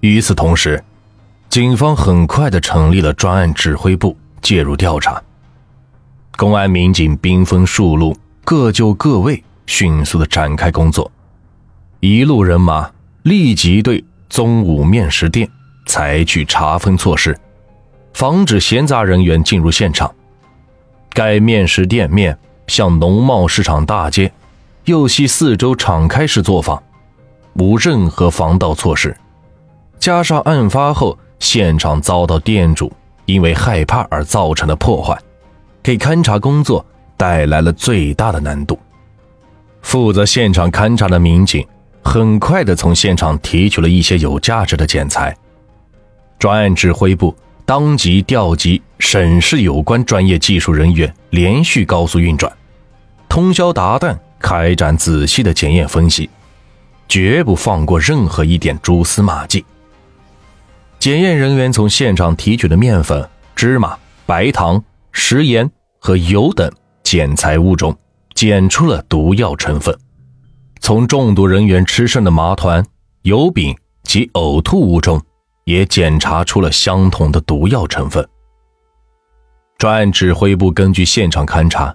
[0.00, 0.82] 与此同时，
[1.48, 5.20] 警方很快的成立了专案指挥部，介入调查。
[6.36, 11.10] 公安民警兵分数路，各就各位，迅速的展开工作。
[11.98, 12.88] 一路人马
[13.24, 15.48] 立即对宗武面食店
[15.84, 17.36] 采取查封措施，
[18.14, 20.14] 防止闲杂人员进入现场。
[21.10, 22.38] 该面食店面
[22.68, 24.32] 向农贸市场大街，
[24.84, 26.80] 右系四周敞开式作坊，
[27.54, 29.16] 无任何防盗措施。
[29.98, 32.92] 加上案发后现场遭到店主
[33.26, 35.16] 因为害怕而造成的破坏。
[35.82, 36.84] 给勘查工作
[37.16, 38.78] 带来了最大的难度。
[39.80, 41.66] 负责现场勘查的民警
[42.02, 45.34] 很快的从现场提取了一些有价值的检材。
[46.38, 47.34] 专案指挥部
[47.64, 52.52] 当即调集省市有关专业技术人员，连续高速运转，
[53.28, 56.28] 通宵达旦开展仔细的检验分析，
[57.08, 59.64] 绝不放过任何一点蛛丝马迹。
[60.98, 63.96] 检验人员从现场提取的面粉、芝麻、
[64.26, 64.82] 白糖、
[65.12, 65.70] 食盐。
[66.00, 66.70] 和油等
[67.02, 67.94] 检材物中
[68.32, 69.98] 检出了毒药成分，
[70.78, 72.86] 从中毒人员吃剩的麻团、
[73.22, 75.20] 油饼及呕吐物中
[75.64, 78.26] 也检查出了相同的毒药成分。
[79.76, 81.92] 专案指挥部根据现场勘查、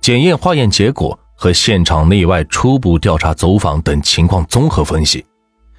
[0.00, 5.26] 检验化验结果和现场内外初步调查走访等情况综合分析，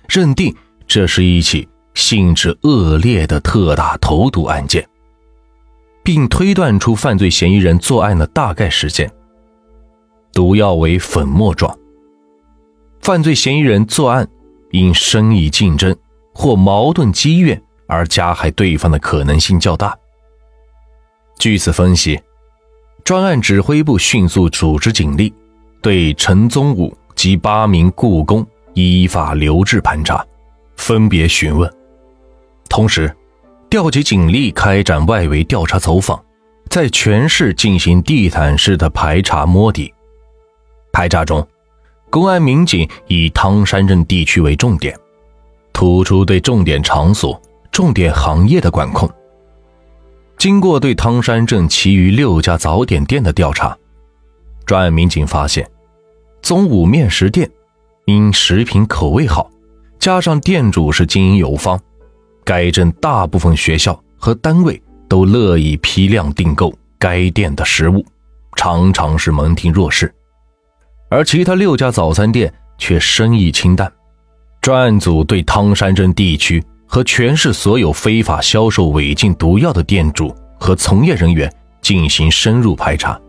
[0.09, 0.53] 认定
[0.85, 4.87] 这是一起性质恶劣的特大投毒案件。
[6.03, 9.09] 并推断出犯罪嫌疑人作案的大概时间。
[10.33, 11.73] 毒药为粉末状。
[13.01, 14.27] 犯罪嫌疑人作案
[14.71, 15.95] 因生意竞争
[16.33, 19.97] 或矛盾积怨而加害对方的可能性较大。
[21.39, 22.19] 据此分析，
[23.05, 25.33] 专案指挥部迅速组织警力，
[25.81, 30.25] 对陈宗武及八名雇工依法留置盘查，
[30.75, 31.71] 分别询问，
[32.73, 33.15] 同时。
[33.69, 36.19] 调集警力开展外围调查走访，
[36.71, 39.93] 在全市进行地毯式的排查摸底。
[40.91, 41.47] 排查中，
[42.09, 44.97] 公安民警以汤山镇地区为重点，
[45.71, 47.39] 突出对重点场所、
[47.71, 49.07] 重点行业的管控。
[50.39, 53.77] 经过对汤山镇其余六家早点店的调查，
[54.65, 55.69] 专案民警发现，
[56.41, 57.47] 宗武面食店
[58.05, 59.47] 因食品口味好，
[59.99, 61.79] 加上店主是经营有方。
[62.43, 68.05] 该镇大部分学校和单位都乐意批量订购该店的食物，
[68.55, 70.13] 常常是门庭若市。
[71.09, 73.91] 而其他六家早餐店却生意清淡。
[74.61, 83.19] 专案组对汤山镇地区和全市所有非法销售违禁毒药的店主和从业人员进行深入排查。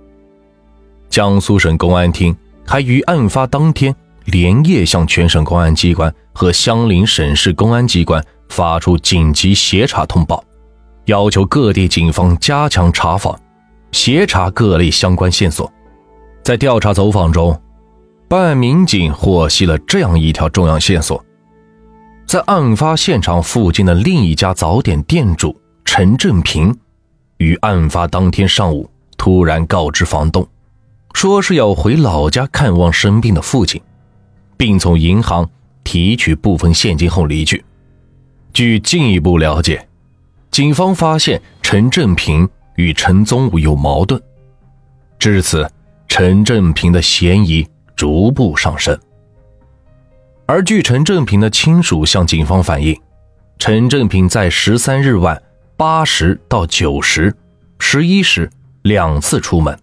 [1.08, 3.94] 江苏省公安厅还于案发当天
[4.26, 8.24] 连夜向全省公安机关和相邻省市公安机关。
[8.48, 10.42] 发出紧急协查通报，
[11.06, 13.38] 要求各地警方加强查访，
[13.92, 15.70] 协查各类相关线索。
[16.42, 17.58] 在调查走访中，
[18.28, 21.24] 办案民警获悉了这样一条重要线索：
[22.26, 26.76] 在案发现场附近的另一家早点店主陈正平，
[27.38, 30.46] 于案发当天上午突然告知房东，
[31.12, 33.80] 说是要回老家看望生病的父亲，
[34.56, 35.48] 并从银行
[35.82, 37.64] 提取部分现金后离去。
[38.54, 39.84] 据进一步了解，
[40.52, 44.22] 警方发现陈正平与陈宗武有矛盾，
[45.18, 45.68] 至此，
[46.06, 47.66] 陈正平的嫌疑
[47.96, 48.96] 逐步上升。
[50.46, 52.96] 而据陈正平的亲属向警方反映，
[53.58, 55.42] 陈正平在十三日晚
[55.76, 57.34] 八时到九时、
[57.80, 58.48] 十一时
[58.82, 59.76] 两次出门，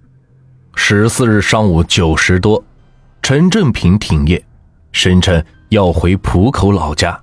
[0.76, 2.64] 十四日上午九时多，
[3.22, 4.42] 陈正平停业，
[4.94, 7.22] 声称要回浦口老家。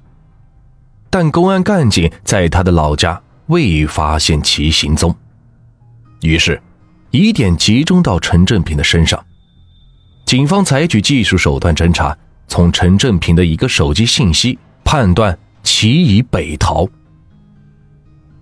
[1.10, 5.14] 但公安干警在他的老家未发现其行踪，
[6.20, 6.60] 于是
[7.10, 9.19] 疑点集中到陈正平的身上。
[10.26, 12.14] 警方采取技术手段侦查，
[12.46, 16.87] 从陈正平的一个手机信息判断其已北逃。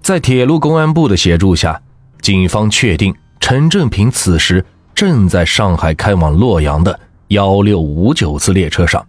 [0.02, 1.80] 在铁路公安部的协助下，
[2.20, 6.98] 警方确定陈正平此时正在上海开往洛阳的
[7.28, 9.06] 幺六五九次列车上。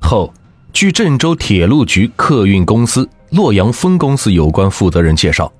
[0.00, 0.32] 后。
[0.72, 5.52] 据郑州铁路局客运公司洛阳分公司有关负责人介绍，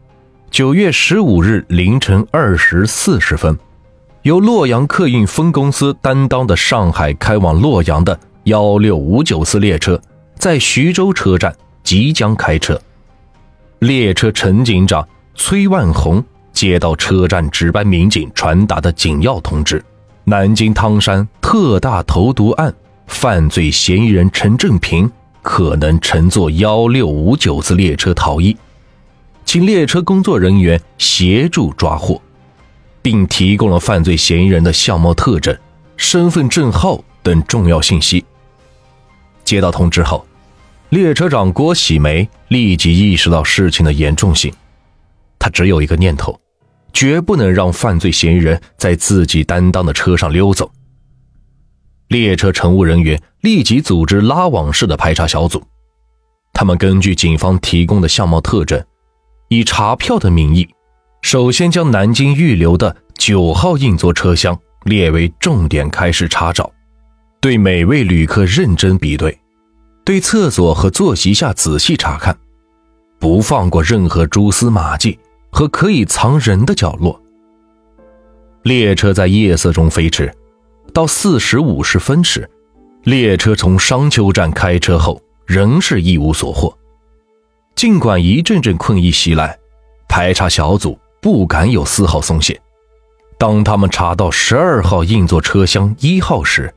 [0.50, 3.56] 九月十五日凌晨二时四十分，
[4.22, 10.00] 由洛阳客运分公司担当的上海开往洛阳的幺六五九次列车，
[10.36, 11.54] 在徐州车站
[11.84, 12.80] 即将开车。
[13.80, 19.84] 列车陈警长崔万红接到车站值班民警传达的紧要通知：
[20.24, 22.74] 南京汤山特大投毒案。
[23.12, 25.08] 犯罪嫌疑人陈正平
[25.42, 28.56] 可能乘坐幺六五九次列车逃逸，
[29.44, 32.20] 请列车工作人员协助抓获，
[33.00, 35.56] 并提供了犯罪嫌疑人的相貌特征、
[35.96, 38.24] 身份证号等重要信息。
[39.44, 40.26] 接到通知后，
[40.88, 44.52] 列车长郭喜梅立即意识到事情的严重性，
[45.38, 46.40] 他只有一个念头：
[46.92, 50.68] 绝不能让犯罪嫌疑人在自己担当的车上溜走。
[52.12, 55.62] 列车乘务人员立即组织拉网式的排查小组，
[56.52, 58.84] 他们根据警方提供的相貌特征，
[59.48, 60.68] 以查票的名义，
[61.22, 66.70] 首先将南京预留的九号硬座车厢列为重点开始查找，
[67.40, 69.36] 对每位旅客认真比对，
[70.04, 72.36] 对厕所和坐席下仔细查看，
[73.18, 75.18] 不放过任何蛛丝马迹
[75.50, 77.18] 和可以藏人的角落。
[78.64, 80.30] 列车在夜色中飞驰。
[80.92, 82.48] 到四时五十分时，
[83.04, 86.76] 列车从商丘站开车后，仍是一无所获。
[87.74, 89.58] 尽管一阵阵困意袭来，
[90.06, 92.60] 排查小组不敢有丝毫松懈。
[93.38, 96.72] 当他们查到十二号硬座车厢一号时，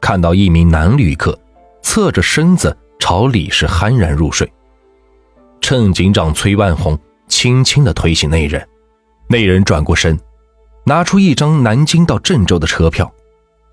[0.00, 1.38] 看到一名男旅客
[1.80, 4.52] 侧着身子朝里是酣然入睡。
[5.60, 6.98] 乘警长崔万红
[7.28, 8.66] 轻轻地推醒那人，
[9.28, 10.18] 那人转过身，
[10.84, 13.10] 拿出一张南京到郑州的车票。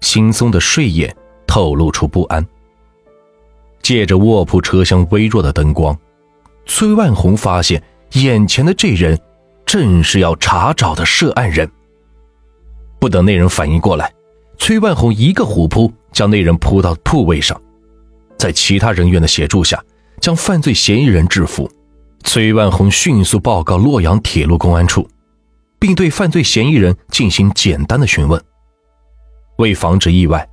[0.02, 1.16] 惺忪的睡眼
[1.48, 2.46] 透露出不安。
[3.82, 5.98] 借着卧铺车厢微弱的灯光，
[6.66, 7.82] 崔万红发现
[8.14, 9.20] 眼前的这人
[9.66, 11.70] 正是要查找的涉案人。
[13.00, 14.14] 不等那人反应过来，
[14.58, 17.60] 崔万红一个虎扑将那人扑到铺位上，
[18.38, 19.84] 在其他人员的协助下，
[20.20, 21.70] 将犯罪嫌疑人制服。
[22.24, 25.08] 崔万红迅速报告洛阳铁路公安处，
[25.80, 28.40] 并对犯罪嫌疑人进行简单的询问。
[29.62, 30.46] 为防止意外，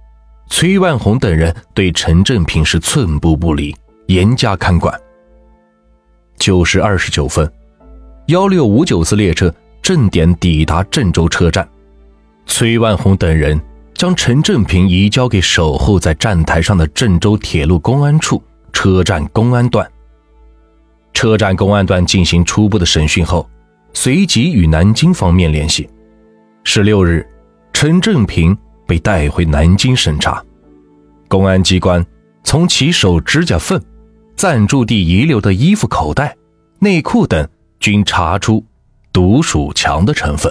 [0.51, 3.75] 崔万红等人对陈正平是寸步不离，
[4.09, 4.95] 严加看管。
[6.37, 7.51] 九时二十九分，
[8.27, 11.67] 幺六五九次列车正点抵达郑州车站，
[12.45, 13.59] 崔万红等人
[13.95, 18.43] 将陈正平移交给守候在站台上的郑州铁路公安处
[18.75, 19.91] 车站公安段。
[21.15, 23.49] 车站公安段进行初步的审讯后，
[23.95, 25.89] 随即与南京方面联系。
[26.63, 27.27] 十六日，
[27.73, 28.57] 陈正平。
[28.89, 30.43] 被带回南京审查，
[31.29, 32.05] 公安机关
[32.43, 33.79] 从其手指甲缝、
[34.35, 36.35] 暂住地遗留的衣服口袋、
[36.79, 37.47] 内裤等
[37.79, 38.65] 均查出
[39.13, 40.51] 毒鼠强的成分。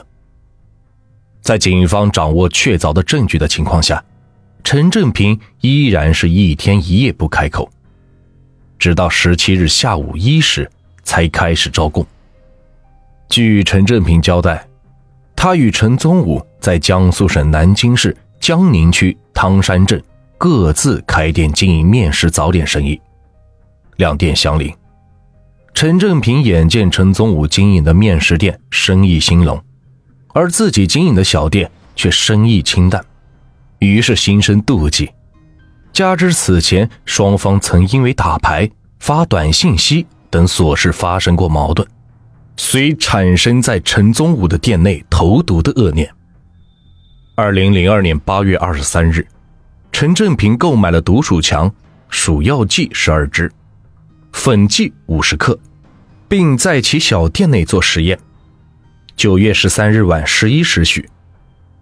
[1.41, 4.03] 在警方掌握确凿的证据的情况下，
[4.63, 7.67] 陈正平依然是一天一夜不开口，
[8.77, 10.69] 直到十七日下午一时
[11.01, 12.05] 才开始招供。
[13.29, 14.63] 据陈正平交代，
[15.35, 18.15] 他与陈宗武在江苏省南京市。
[18.47, 20.01] 江宁区汤山镇
[20.38, 22.97] 各自开店经营面食早点生意，
[23.97, 24.73] 两店相邻。
[25.73, 29.61] 陈正平眼见陈宗武经营的面食店生意兴隆，
[30.29, 33.03] 而自己经营的小店却生意清淡，
[33.79, 35.11] 于是心生妒忌。
[35.91, 38.71] 加之此前双方曾因为打牌、
[39.01, 41.85] 发短信息等琐事发生过矛盾，
[42.55, 46.09] 遂产生在陈宗武的店内投毒的恶念。
[47.39, 49.23] 二零零二年八月二十三日，
[49.91, 51.71] 陈正平购买了毒鼠强
[52.09, 53.51] 鼠药剂十二支，
[54.31, 55.59] 粉剂五十克，
[56.27, 58.17] 并在其小店内做实验。
[59.15, 61.07] 九月十三日晚十一时许，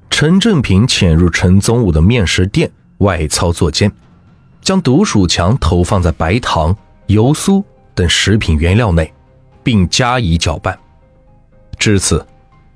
[0.09, 3.89] 陈正平潜入陈宗武的面食店外操作间，
[4.59, 6.75] 将毒鼠强投放在白糖、
[7.07, 9.09] 油酥等食品原料内，
[9.63, 10.77] 并加以搅拌。
[11.79, 12.27] 至此，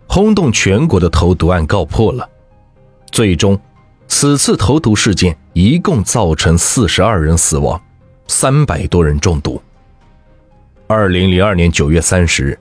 [0.07, 2.25] 轰动全国的投毒案告破了。
[3.12, 3.60] 最终，
[4.08, 7.82] 此次投毒事件一共造成四十二人死亡，
[8.28, 9.62] 三百多人中毒。
[10.88, 12.60] 二零零二年九月三十日，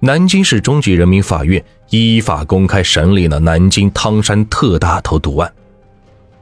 [0.00, 5.52] 南京市中级人民法院依法公开审理了南京汤山特大投毒案，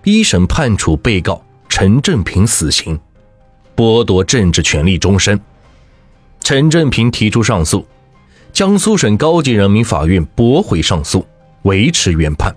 [0.04, 2.98] 一审判处被告陈正平死刑，
[3.76, 5.38] 剥夺政治权利终身。
[6.40, 7.86] 陈正平提出上诉，
[8.52, 11.26] 江苏省高级人民法院驳回上诉，
[11.62, 12.54] 维持原判。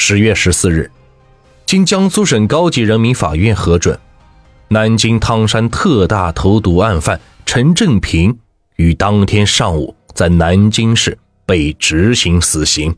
[0.00, 0.88] 十月十四日，
[1.66, 3.98] 经江苏省高级人民法院核准，
[4.68, 8.38] 南京汤山特大投毒案犯陈正平
[8.76, 12.96] 于当天上午在南京市被执行死刑。